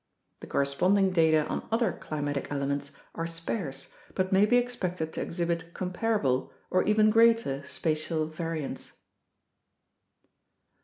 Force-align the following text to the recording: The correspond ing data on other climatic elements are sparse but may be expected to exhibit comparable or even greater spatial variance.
The 0.39 0.47
correspond 0.47 0.97
ing 0.97 1.11
data 1.11 1.45
on 1.45 1.67
other 1.71 1.91
climatic 1.91 2.47
elements 2.49 2.93
are 3.13 3.27
sparse 3.27 3.93
but 4.15 4.31
may 4.33 4.47
be 4.47 4.57
expected 4.57 5.13
to 5.13 5.21
exhibit 5.21 5.75
comparable 5.75 6.51
or 6.71 6.81
even 6.85 7.11
greater 7.11 7.63
spatial 7.67 8.25
variance. 8.25 8.93